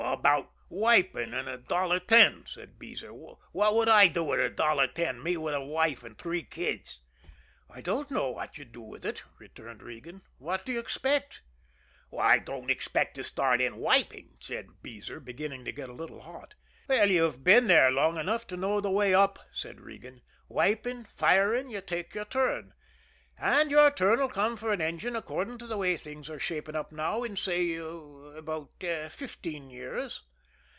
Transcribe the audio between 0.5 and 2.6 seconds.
wiping and a dollar ten,"